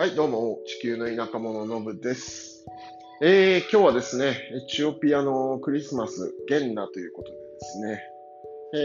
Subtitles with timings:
[0.00, 2.64] はい、どうも、地球の田舎者のぶです。
[3.20, 8.00] えー、今日はですね、エチオピアのクリスマス、ゲンナということでですね、
[8.72, 8.76] え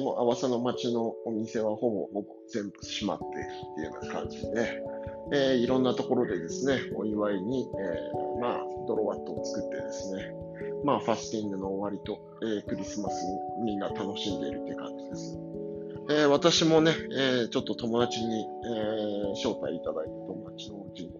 [0.00, 4.82] ー、もう、アワサの町のお店はほぼほぼ全部閉まっているっていうような感じで、
[5.32, 10.34] えー、いろんなところでですね、お祝いに、えー、まあ、ドロワットを作ってですね、
[10.82, 15.38] まあ、ファスティングの終わりと、えー、クリスマスをみんな楽しんでいるっていう感じです。
[16.08, 21.10] えー私もね、えーちょっと友達に、えー招待いただいて友達のうちに、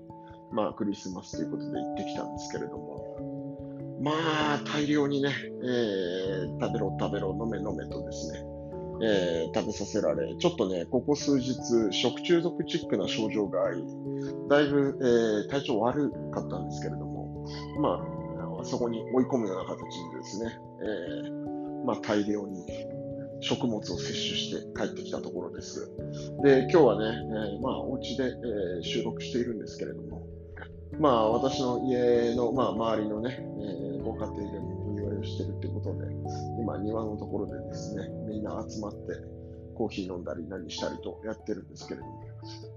[0.53, 5.31] まあ、クリスマスということで行ってきたんですけれども、まあ、大量にね、
[5.65, 8.45] え食べろ食べろ、飲め飲めとですね、
[9.03, 11.53] え食べさせられ、ちょっとね、ここ数日、
[11.91, 13.83] 食中毒チックな症状があり、
[14.49, 17.45] だいぶ、え体調悪かったんですけれども、
[17.81, 18.07] ま
[18.61, 19.79] あ、そこに追い込むような形
[20.13, 22.65] でですね、えまあ、大量に
[23.41, 25.91] 食物を摂取して帰ってきたところです。
[26.43, 27.19] で、今日はね、
[27.55, 30.27] えーまあ、お家で、えー収録しているんですけれども、
[30.99, 36.07] まあ、私の家の、まあ、周りのね、えーご家庭でもお祝いをしているってことで、
[36.61, 38.99] 今、庭のところでですね、みんな集まって、
[39.75, 42.23] コーヒー飲んだり何したりとやってるんですけれども、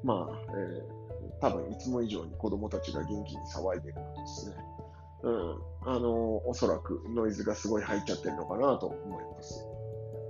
[0.04, 1.00] まあ、えー
[1.42, 4.56] 多分いつも以上に子供たちが元気に騒いでるのですね。
[5.24, 9.66] うん、あのおそらくノイズがすごい入っちゃってるのかなと思います。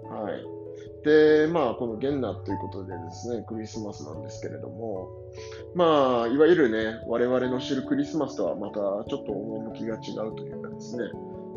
[0.09, 0.59] はい。
[1.03, 5.09] で、まあ、このゲンナということでですね、クリスマスなんですけれども、
[5.75, 11.03] まあ、いわゆるね、我々の知るクリスマスとはまたちょっと趣が違うというかですね、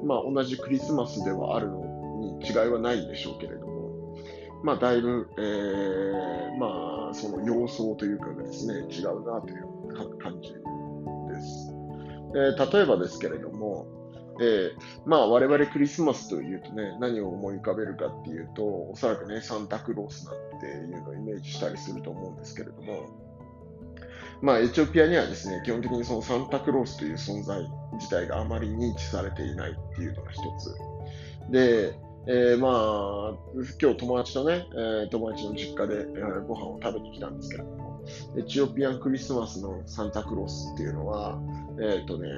[0.04, 1.80] まあ、同じクリスマスではあるの
[2.20, 4.16] に違いはないんでしょうけれども、
[4.62, 11.68] まあ、だいぶ、えー、まあ、その様相というかがですね、違うなという感じです。
[12.34, 13.86] えー例えばですけれども、
[14.40, 14.72] えー
[15.06, 23.06] まあ我々クリスマスというとね、何を思い浮かべるかっていうと、おそらくね、サンタクロースなんていうのをイメージしたりすると思うんですけれども、
[24.40, 27.62] まあエチオピアにはですね、基本的にそのサンタクロースという存在
[27.94, 30.74] 自体があまり認知されていないっていうのが一つ。
[31.50, 31.94] で、
[32.26, 33.34] えーまあ、
[33.80, 38.02] 今日友達とね、えー友達の実家で、えーご飯を食べに来たんですけれども、
[38.36, 41.40] エチオピアンクリスマスのサンタクロースっていうのは、
[41.80, 42.28] えっ、とね、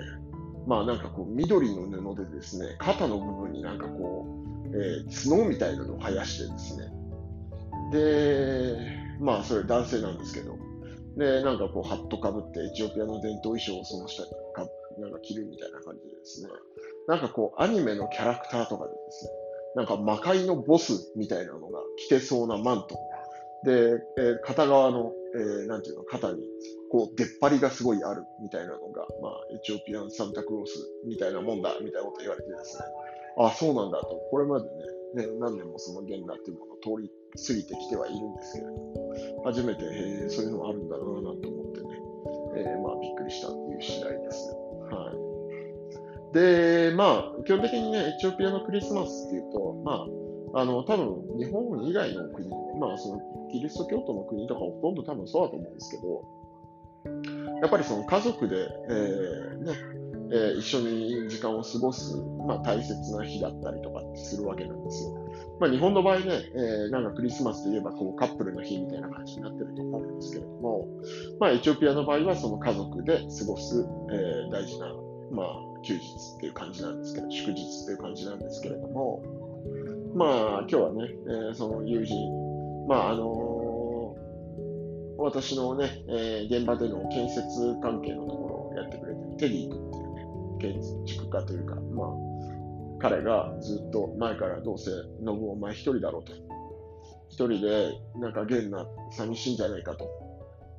[0.66, 4.26] まあなんかこう緑の布でですね、肩の部分になんかこ
[4.72, 6.92] う、えー角みたいなのを生やしてですね。
[7.92, 8.76] で、
[9.20, 10.56] まあそれ男性なんですけど、
[11.16, 14.66] で、なんかこうハットかぶってエチオピアの伝統衣装をその下にか
[14.98, 16.48] なんか着るみたいな感じでですね、
[17.08, 19.30] なんかこうアニメのキャラクターとかでですね、
[19.76, 22.98] なんか魔界のボスみたいなのが着てそうなマント。
[23.64, 26.42] で、えー片側の、えーなんていうの、肩に
[26.94, 32.84] こう、出っ張りがすごいあるみたいなのが、まあ、エチオピアンサンタクロースみたいなもんだ、みたいなこと言われてですね、
[33.36, 34.68] あ、そうなんだと、これまで
[35.16, 41.98] ね、ね何年もそのゲンナっていうものを通り過ぎてきてはいるんですけれども、初めて、へーそういうのがあるんだなぁなんて思ってね、
[42.62, 44.54] えーまあ、びっくりしたっていう次第です。
[44.92, 45.12] は
[46.30, 46.34] い。
[46.34, 50.06] で、まあ、基本的にね、エチオピアのクリスマスっていうと、まあ、
[50.54, 52.48] あの、多分、日本以外の国、
[52.78, 53.20] まあ、その、
[53.50, 56.24] キリスト教徒の国とかほとんど多分そうだと思うんですけど、
[57.60, 58.56] やっぱりその家族で、
[58.88, 59.72] えーね
[60.32, 62.16] えー一緒に時間を過ごす、
[62.46, 65.14] まあ、大切な日だったりとかするわけなんですよ。
[65.60, 70.88] まあ、日本の場合ね、えーなんかクリスマスといえばこうカップルの日みたいな感じになってると思うんですけれども、
[71.38, 74.86] まあ、エチオピアの場合はその家族で過ごす、えー大事な、
[75.30, 75.46] まあ、
[75.82, 76.00] 休日
[76.36, 79.22] っていう感じなんですけど、祝日っていう感じなんですけれども、
[80.14, 82.16] まあ、今日はね、えーその友人、
[82.86, 84.24] まあ、あのー
[85.16, 87.42] 私のね、えー現場での建設
[87.82, 92.08] 関係のところをやってくれてるテリー君っていうね、建築家というか、まあ、
[93.00, 96.32] 彼がずっと前からどうせ、ノブお前一人だろうと。
[97.28, 100.08] 一人で、なんかゲンな寂しいんじゃないかと。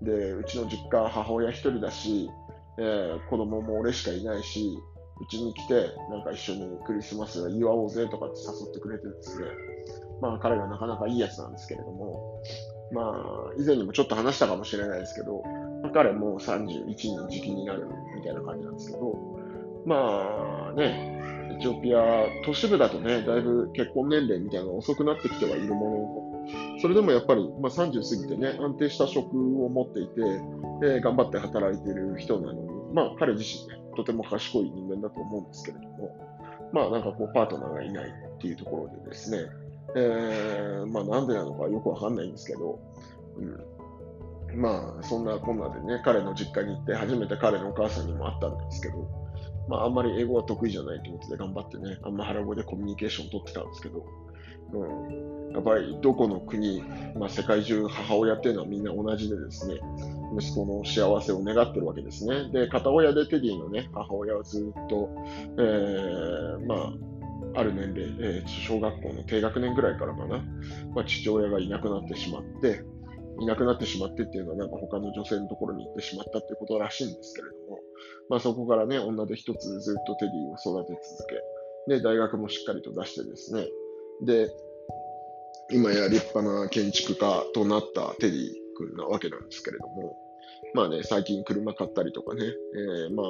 [0.02, 2.30] で、うちの実家母親一人だし、
[2.78, 4.78] えー子供も俺しかいないし、
[5.22, 9.48] うちに来て、なんか一緒にクリスマス祝おうぜとかって誘ってくれてですね、
[10.22, 12.42] まあ彼がなかなかいいやつなんですけれども、
[12.92, 15.42] まあ以前にもちょっと話したかもしれないですけど、
[15.82, 16.96] まあ彼も31に
[17.30, 19.36] 時期になるみたいな感じなんですけど、
[19.86, 26.25] まあね、エチオピア、都市部だとね、だいぶ結婚年齢みたいなのが遅くなってきてはいるものの、
[26.82, 30.22] それでもやっぱり、まあ、30過ぎてね、安定した職を持っていて、
[30.84, 36.18] えー頑張って働いている人なのに、まあ彼自身ね、とても賢い人間だと思うんですけれども、
[36.74, 39.50] まあなんかこうパートナーがいないっていうところでですね、
[39.96, 42.80] えーまあなんでなのかよくわかんないんですけど、
[44.52, 49.08] うん、まあそんなこんなでね、彼の実家に行って初めて彼のお母さんにも会ったんですけど、
[49.68, 54.06] まああんまり英語は得意じゃないということで頑張ってね、あんま腹声でコミュニケーション取ってたんですけど、
[54.74, 55.36] うん。
[55.54, 56.84] やっぱりどこの国、
[57.16, 59.80] まあ、世界中母親っていうのはみんな同じでですね、
[60.38, 62.50] 息子の幸せを願ってるわけですね。
[62.52, 65.10] で、片親でテディのね、母親はずっと、
[65.58, 70.44] えー、まあ、ある年齢、えー、小学校の低学年ぐらいからかな、
[70.94, 72.84] まあ、父親がいなくなってしまって、
[73.40, 77.80] いなくなってしまってっていうのは、なんか他の女性のところに行ってしまったっていうことらしいんですけれども、
[78.30, 81.28] まあそこからね、女で一つずっとテディを育て続
[81.88, 83.68] け、で、大学もしっかりと出してですね、
[84.24, 84.50] で、
[85.72, 90.18] 今や立派な建築家となったテディ君なわけなんですけれども、
[90.74, 93.28] まあね、最近車買ったりとかね、えー、まあ、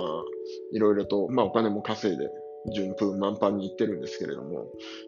[0.73, 2.29] いろいろと、まあお金も稼いで、
[2.73, 4.65] 順風満帆に行ってるんですけれども、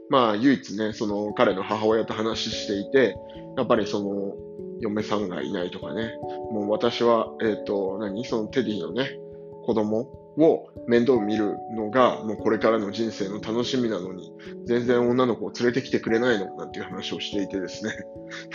[0.09, 3.15] まあ唯一ね、その彼の母親と話していて、
[3.57, 4.35] やっぱりその
[4.80, 6.13] 嫁さんがいないとかね、
[6.51, 9.18] もう私は、えっ、ー、と、何そのテディのね、
[9.65, 14.31] 子供を面倒見るのが、もうこれからの人生の楽しみなのに、
[14.66, 17.92] 全然女の子を連れてきてくれないのなんていう話をしていてですね。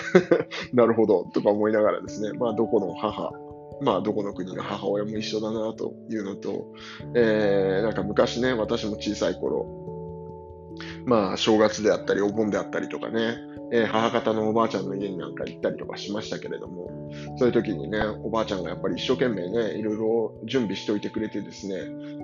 [0.73, 3.33] なるほど、とか思いながらですね、まあどこの母、
[3.81, 6.73] まあどこの国の母親も一緒だなというのと、
[7.15, 9.82] えー、なんか昔ね、私も小さい頃、
[11.07, 13.37] まあ正月であったりお盆であったりとかね、
[13.73, 21.77] えー、母方のおばあちゃんの家になんか行ったりとかしましたけれども、そういう時にね、おばあちゃんがやっぱり一生懸命ね、いろいろ準備しておいてくれてですね、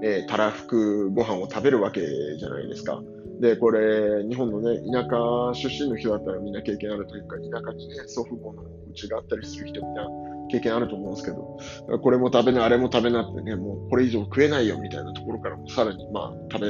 [0.02, 2.00] えー、たらふくご飯を食べるわけ
[2.38, 3.02] じゃないですか。
[3.40, 10.06] で、これ、日本のね、田舎出身の人だったらみんな経験あるというか、田舎にね、祖父母の家があったりする人みんな
[10.50, 16.69] 経験あると思うんですけど、これも食べな、あれも食べなってね、もうこれ以上食えないよみたいなところからもさらにまあ食べ、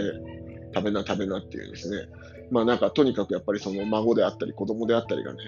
[0.75, 2.06] 食べな食べなっていうですね、
[2.50, 5.38] まあなんかとにかくやっぱりその孫であったり子供であったりがね、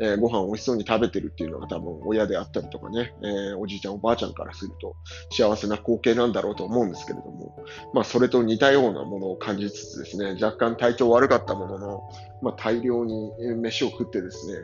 [0.00, 4.96] えー、ご飯を美味しそうに食べてるっていうのが多分親であったりとかね、えー、おじいちゃんおばあちゃんからすると
[5.30, 7.64] 幸せな光景なんだろうと思うんですけれども、
[7.94, 12.02] まあそれと似たようなものを感じつつですね、若干体調悪かったものの、
[12.42, 14.58] まあ大量に飯を食ってですね、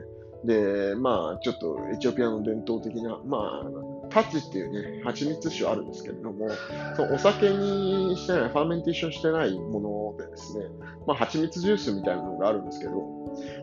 [0.44, 3.70] で、まあ、ちょっとエチオピアの伝統的な、まあ、
[4.14, 6.48] タチっていうね、蜂蜜酒あるんですけれども、
[6.94, 10.66] そのお酒にしてない、ファーメンテーションしてないものでですね、
[11.04, 12.92] まあ、蜂蜜ジュースみたいなのがあるんですけど、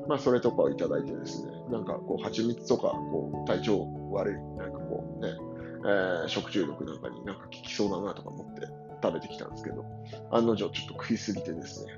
[0.10, 5.32] まあ、それとかをいただいてですね、なんかこう、蜂蜜とか、こう、体調悪い、なんかこうね、
[5.86, 8.68] えー、食中毒なんかになんか効きそうだなとか思って
[9.02, 9.86] 食べてきたんですけど、
[10.32, 11.94] 案の定ちょっと食いすぎてですね、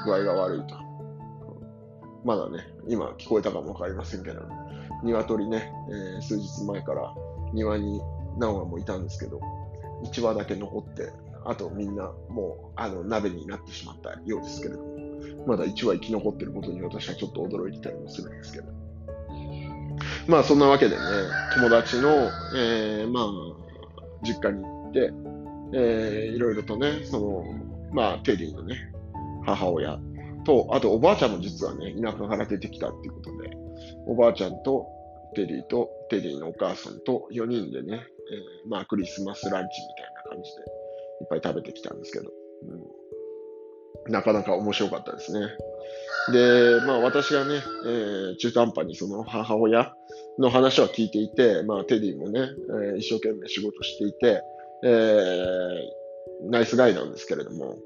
[0.00, 0.76] うん、具合が悪いと。
[2.24, 4.40] まだね、今聞こえたかもわかりませんけど、
[5.02, 7.14] 鶏ね、えー、数日前から
[7.52, 8.00] 庭に
[8.38, 9.40] 何羽もいたんですけど、
[10.04, 11.12] 1羽だけ残って、
[11.44, 14.98] あとみんなもうあの鍋になってしまったようですけれども、
[15.46, 18.66] まだ1羽生き残ってることに私はちょっと驚いてたりもするんですけど。
[20.26, 21.02] まあそんなわけでね、
[21.54, 23.24] 友達の、えー、まあ、
[24.22, 25.12] 実家に行って、
[25.72, 27.44] えー、いろいろとね、その、
[27.92, 28.92] まあ、テリーのね、
[29.44, 29.98] 母親
[30.44, 33.50] と、あとおばあちゃんも実はね、田舎から出てきたっていうことで、
[34.08, 34.88] おばあちゃんと
[35.34, 42.30] テリーとテリーのお母さんと4人でね、えー、まあクリスマスランチみたいな感じでいっぱい食べてきたんですけど、
[44.06, 45.46] うん、なかなか面白かったですね。
[46.32, 49.92] で、まあ私がね、えー、中途半端にその母親
[50.38, 54.42] の話は聞いていて、まあテディもね、えー、一生懸命仕事していて、
[54.84, 57.76] えー、ナイスガイなんですけれども、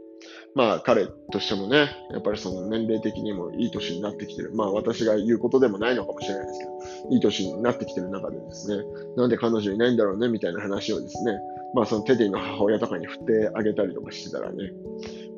[0.55, 4.53] まあ彼としてもね、やっぱりその年齢的にもいい年になってきてる。
[4.55, 8.85] まあ私が言うことでもないのかもしれないですけど、いい年になってきてる中でですね、
[9.17, 11.39] なんで彼女いないんだろうねみたいな話をですね、
[11.75, 14.73] まあそのテディの母親とかに振ってあげたりとかしてたらね、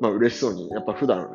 [0.01, 1.29] まあ嬉しそうに、やっぱ普段、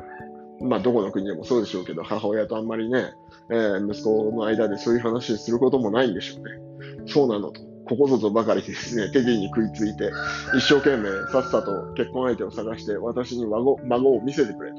[0.61, 3.13] まあどこの国でもそうでしょうけど、母親とあんまりね、
[3.49, 7.07] えー、息子の間でそういう話することもないんでしょうね。
[7.07, 7.70] そうなのと。
[7.91, 10.11] ここぞとばかりですね、テディに食いついて、
[10.55, 14.77] 一生懸命さっさと結婚相手を探して、私に孫孫を見せてくれと。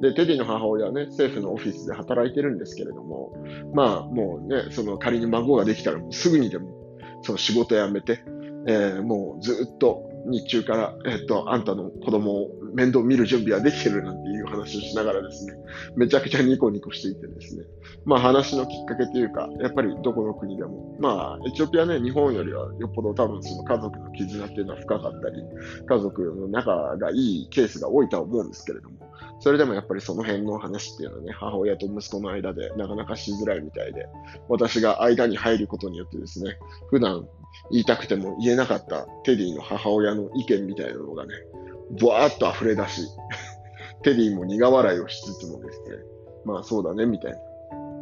[0.00, 3.32] で、テディの母親はね、政府のオフィスで働いてるんですけれども、
[3.74, 6.70] まあ、もうね、その仮に孫ができたら、すぐにでも、
[7.22, 8.22] その仕事辞めて、
[8.68, 15.52] えー、もうずっと日中から、えっと、あんたの子供を面倒見る準備はできてるなんていう話をしながらですね、
[15.96, 17.64] めちゃくちゃニコニコしていてですね、
[18.04, 25.42] まあ話のきっかけというか、やっぱりどこの国でも、まあエチオピアね、日本よりはよっぽど多分その家族の絆っていうのは深かったり、
[25.86, 28.96] 家族の仲がいいケースが多いとは思うんですけれども、
[29.40, 34.06] それでもやっぱりその辺の話っていうのはね、母親と息子の間でなかなかしづらいみたいで、
[34.48, 37.28] 私が間に入ることによってですね、普段
[37.70, 41.32] 言いたくても言えなかったテディの母親の意見みたいなのがね、
[41.98, 43.08] ブワーッと溢れ出し、
[44.02, 45.96] テディも苦笑いをしつつもですね、
[46.44, 47.38] まあそうだね、みたいな。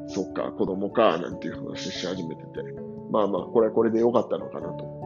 [0.09, 2.49] そっか、子供か、なんていう話し始めてて、
[3.11, 5.03] まあまあ、これはこれで良かったのかなと。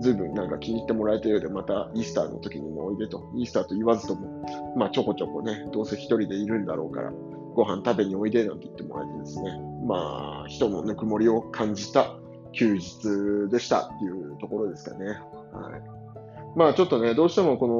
[0.00, 3.30] ずいぶんなんか気に入ってもらえたようで、またイースターの時にもおいでと。
[3.36, 4.44] イースターと言わずとも、
[4.76, 7.12] まあちょこちょこね、どうせ一人でいるんだろうから、
[7.54, 12.16] ごご飯食べにおいでなんて言ってもらえてですね、まあ、人のぬくもりを感じた
[12.52, 15.06] 休日でしたっていうところですかね。
[15.06, 15.16] はい。
[16.56, 17.74] まあちょっとね、どうしてもこの、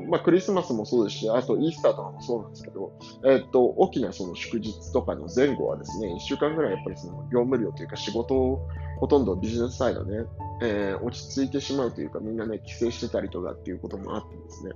[0.00, 2.92] まあクリスマスもそうですし、あとイースターとかもそうなんですけど、
[3.24, 8.68] えっと、大きなその祝日とかの前後はですね、1週間ぐらいやっぱりその業務量というか仕事を
[8.98, 10.24] ほとんどビジネスサイドね、
[10.62, 14.72] えー、落ち着いてしまうというか、みんなね、帰省してたりとかっていうこともあってですね、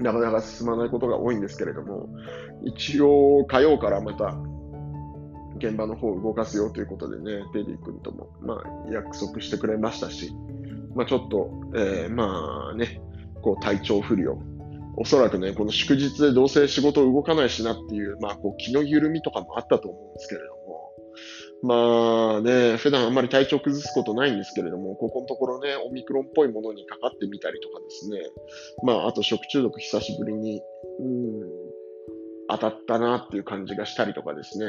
[0.00, 2.08] なかなか進まないことが多いんですけれども、
[2.64, 4.36] 一応火曜からまた
[5.58, 10.32] 現場の方を動かすよということでね、テリー君とも、まあ、約束してくれましたし、
[10.94, 13.00] まあ、ちょっと、えー、まあね、
[13.46, 14.36] こう体調不良、
[14.96, 20.90] おそらくね、この祝日でどうせ仕事動かないしなっていう、まあ、こう気の緩みとかもあったと思うんですけれども、
[21.62, 28.18] まあね、普段あんまり体調崩すことないんですけれども、ここのところね、オミクロンっぽいものにかかってみたりとかですね、
[28.82, 30.60] まあ、あと食中毒久しぶりに、
[30.98, 31.40] うん、
[32.48, 34.66] 当たったなっていう感じがしたりとかですね、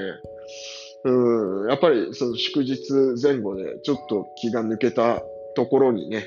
[1.04, 2.92] うん、やっぱりその祝日
[3.24, 5.24] 前後でちょっと気が抜けた
[5.56, 6.24] ところにね、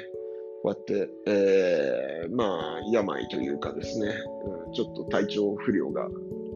[0.62, 4.14] こうやって、えー、まあ、病というかですね、
[4.66, 6.08] うん、ちょっと体調不良が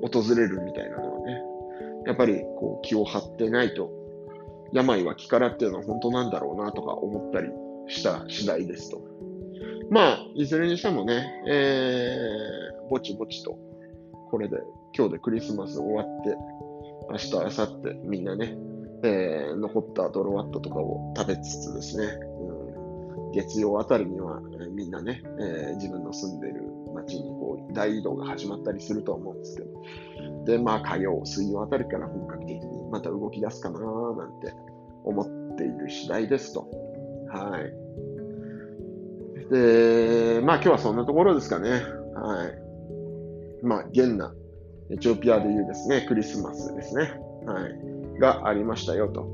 [0.02, 1.42] 訪れるみたいなのはね、
[2.06, 3.90] やっぱりこう気を張ってないと、
[4.72, 7.48] 病は気からっていうのは本当なんだろうなとか思ったり
[7.88, 9.00] した次第ですと。
[9.90, 13.58] まあ、いずれにしてもね、えー、ぼちぼちと、
[14.30, 14.58] これで
[14.96, 16.36] 今日でクリスマス終わって、
[17.10, 18.56] 明日、明後日、みんなね、
[19.02, 22.63] えー、残ったドロワットとかを食べつつですね、うん、
[23.34, 26.62] 月曜あたりには、え、みんなね、えー、自分の住んでる
[26.94, 29.82] 街にこう大移動が始まったりすると思うんですけど、
[30.44, 34.54] で、まあ火曜、水曜あたりから本格的にまた動き出すかななんて
[35.04, 36.68] 思っている次第ですと。
[37.28, 37.62] はい。
[39.52, 41.70] で、まあ今日はそんなところですかね。
[41.70, 42.64] はい。
[43.64, 44.32] まあ、現な
[44.90, 47.18] エチオピアでいうですね、クリスマスですね。
[47.46, 48.20] はい。
[48.20, 49.26] がありましたよと。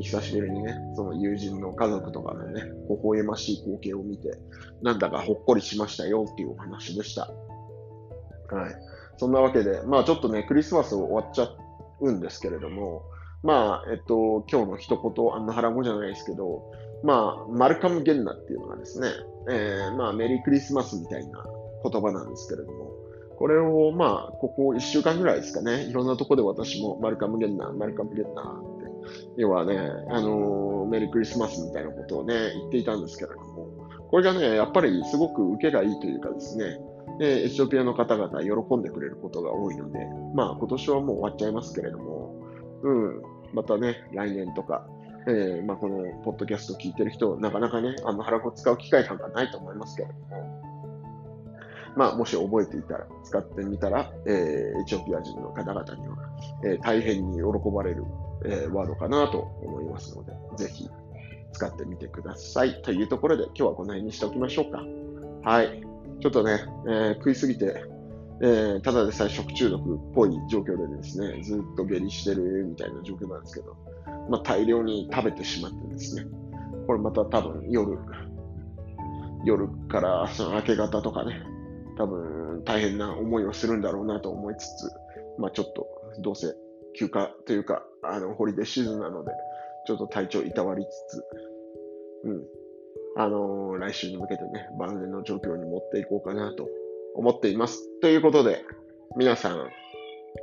[0.00, 4.38] 久しぶりにね、その友人の家族とかのね、微笑ましい光景を見て、
[4.82, 7.22] なんだかほっこりしましたよっていうお話でした。
[7.22, 8.74] はい。
[9.16, 11.48] そんなわけで、まあちょっとね、クリスマス終わっちゃ
[12.00, 13.02] うんですけれども、
[13.44, 16.72] まあ、えっと、今日の一言、アンナハラ語じゃないですけど、
[17.02, 19.08] まあ、マルカム・ゲンナっていうのがですね、
[19.50, 21.44] えー、まあ、メリークリスマスみたいな
[21.84, 22.90] 言葉なんですけれども、
[23.36, 28.73] これをまあ、ここ1週間ぐらいですかね、いろんなとこで私もマルカムゲンナー、マルカムゲンナー、
[29.36, 29.78] 要はね、
[30.10, 33.68] あのー、メリークリスマスみたいなことをね、言っていたんですけれども、
[34.10, 36.78] これがね、やっぱりすごく受けがいいというかですね、
[37.20, 39.98] エチオピアの方々喜んでくれることが多いので、
[40.34, 42.34] まあ今年はもう終わっちゃいますけれども、
[42.82, 44.86] うん、またね、来年とか、
[45.26, 50.73] えー、まあこのポッドキャスト聞いてる人、なかなかね、あの腹子使う機会なんかないと思いますけれども、
[51.96, 56.16] まあ、もし覚えていたら、使ってみたら、えー、エチオピア人の方々には、
[56.64, 58.04] えー、大変に喜ばれる、
[58.44, 60.88] えー、ワードかなと思いますので、ぜひ
[61.52, 62.82] 使ってみてください。
[62.82, 64.82] というところで、今日はこの辺にしておきましょうか。
[65.48, 65.82] はい。
[66.20, 67.84] ちょっとね、えー、食いすぎて、
[68.40, 73.76] えー、ただでさえ食中毒っぽい状況でですね、ずっと下痢してるみたいな状況なんですけど、
[74.28, 76.26] まあ、大量に食べてしまってですね、
[76.86, 77.98] これまた多分夜、
[79.44, 81.42] 夜からその明け方とかね、
[81.96, 84.90] 多分大変な思いをするんだろうなと思いつつ、
[85.38, 85.86] まあちょっと
[86.20, 86.54] どうせ
[86.94, 89.32] 休暇というか、あの、ホリデーシーズンなので、
[89.86, 91.24] ちょっと体調いたわりつつ、
[92.24, 92.42] うん。
[93.16, 96.68] あのー、来週に向けてね、万全の状況に持っていこうかなと
[97.14, 97.88] 思っています。
[98.00, 98.64] ということで、
[99.16, 99.68] 皆さん、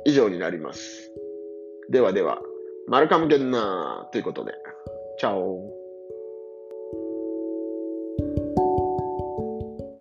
[0.04, 1.12] 以上になります。
[1.90, 2.40] ではでは、
[2.86, 4.52] マルカムゲンナーということで、
[5.18, 5.81] チャオ